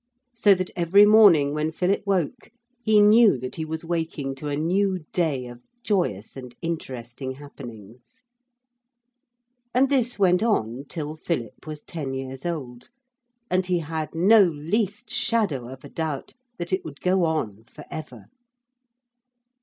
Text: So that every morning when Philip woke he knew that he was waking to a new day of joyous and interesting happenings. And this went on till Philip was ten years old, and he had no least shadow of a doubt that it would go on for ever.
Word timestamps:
So 0.33 0.55
that 0.55 0.71
every 0.75 1.05
morning 1.05 1.53
when 1.53 1.71
Philip 1.71 2.01
woke 2.07 2.49
he 2.83 2.99
knew 2.99 3.37
that 3.37 3.55
he 3.57 3.65
was 3.65 3.85
waking 3.85 4.33
to 4.41 4.47
a 4.47 4.55
new 4.57 5.05
day 5.13 5.45
of 5.45 5.63
joyous 5.83 6.35
and 6.35 6.55
interesting 6.59 7.33
happenings. 7.33 8.19
And 9.75 9.89
this 9.89 10.17
went 10.17 10.41
on 10.41 10.85
till 10.89 11.15
Philip 11.15 11.67
was 11.67 11.83
ten 11.83 12.15
years 12.15 12.47
old, 12.47 12.89
and 13.51 13.67
he 13.67 13.77
had 13.77 14.15
no 14.15 14.41
least 14.43 15.11
shadow 15.11 15.69
of 15.71 15.83
a 15.83 15.89
doubt 15.89 16.33
that 16.57 16.73
it 16.73 16.83
would 16.83 16.99
go 17.01 17.23
on 17.25 17.65
for 17.65 17.85
ever. 17.91 18.25